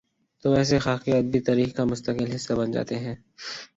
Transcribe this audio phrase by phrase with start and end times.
[0.43, 3.15] توایسے خاکے ادبی تاریخ کا مستقل حصہ بن جا تے ہیں۔